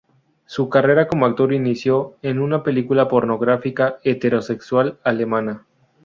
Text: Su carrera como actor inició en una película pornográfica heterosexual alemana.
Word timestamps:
Su 0.47 0.67
carrera 0.67 1.07
como 1.07 1.27
actor 1.27 1.53
inició 1.53 2.15
en 2.23 2.39
una 2.39 2.63
película 2.63 3.07
pornográfica 3.07 3.99
heterosexual 4.03 4.97
alemana. 5.03 5.67